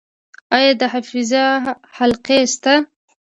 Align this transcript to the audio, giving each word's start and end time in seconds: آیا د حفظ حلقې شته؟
آیا 0.55 0.71
د 0.79 0.81
حفظ 0.93 1.31
حلقې 1.97 2.39
شته؟ 2.53 2.73